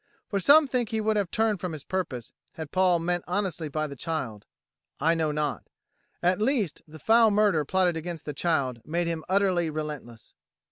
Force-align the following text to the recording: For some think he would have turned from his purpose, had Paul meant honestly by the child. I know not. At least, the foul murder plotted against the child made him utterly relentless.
For 0.27 0.39
some 0.39 0.67
think 0.67 0.89
he 0.89 0.99
would 0.99 1.15
have 1.15 1.29
turned 1.29 1.59
from 1.59 1.73
his 1.73 1.83
purpose, 1.83 2.33
had 2.53 2.71
Paul 2.71 2.97
meant 2.97 3.23
honestly 3.27 3.69
by 3.69 3.85
the 3.85 3.95
child. 3.95 4.47
I 4.99 5.13
know 5.13 5.31
not. 5.31 5.67
At 6.23 6.41
least, 6.41 6.81
the 6.87 6.97
foul 6.97 7.29
murder 7.29 7.63
plotted 7.65 7.95
against 7.95 8.25
the 8.25 8.33
child 8.33 8.81
made 8.83 9.05
him 9.05 9.23
utterly 9.29 9.69
relentless. 9.69 10.33